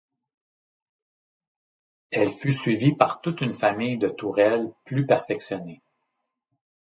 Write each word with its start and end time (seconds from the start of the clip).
Elle 2.09 2.33
fut 2.33 2.55
suivie 2.55 2.95
par 2.95 3.21
toute 3.21 3.41
une 3.41 3.53
famille 3.53 3.99
de 3.99 4.09
tourelles 4.09 4.73
plus 4.83 5.05
perfectionnées. 5.05 5.83